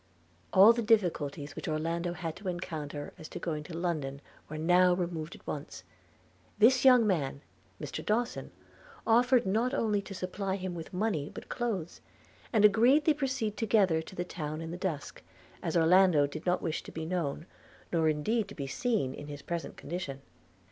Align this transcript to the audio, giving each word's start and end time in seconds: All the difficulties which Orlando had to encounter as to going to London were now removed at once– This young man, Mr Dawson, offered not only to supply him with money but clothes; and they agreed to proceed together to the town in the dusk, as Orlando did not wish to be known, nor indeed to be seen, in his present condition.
All 0.51 0.73
the 0.73 0.81
difficulties 0.81 1.55
which 1.55 1.67
Orlando 1.67 2.13
had 2.13 2.35
to 2.37 2.47
encounter 2.47 3.13
as 3.19 3.27
to 3.29 3.37
going 3.39 3.61
to 3.65 3.77
London 3.77 4.19
were 4.49 4.57
now 4.57 4.95
removed 4.95 5.35
at 5.35 5.45
once– 5.45 5.83
This 6.57 6.83
young 6.83 7.05
man, 7.05 7.41
Mr 7.79 8.03
Dawson, 8.03 8.49
offered 9.05 9.45
not 9.45 9.75
only 9.75 10.01
to 10.01 10.15
supply 10.15 10.55
him 10.55 10.73
with 10.73 10.91
money 10.91 11.29
but 11.31 11.49
clothes; 11.49 12.01
and 12.51 12.63
they 12.63 12.67
agreed 12.67 13.05
to 13.05 13.13
proceed 13.13 13.55
together 13.57 14.01
to 14.01 14.15
the 14.15 14.23
town 14.25 14.59
in 14.59 14.71
the 14.71 14.75
dusk, 14.75 15.21
as 15.61 15.77
Orlando 15.77 16.25
did 16.25 16.47
not 16.47 16.63
wish 16.63 16.81
to 16.81 16.91
be 16.91 17.05
known, 17.05 17.45
nor 17.93 18.09
indeed 18.09 18.47
to 18.47 18.55
be 18.55 18.65
seen, 18.65 19.13
in 19.13 19.27
his 19.27 19.43
present 19.43 19.77
condition. 19.77 20.23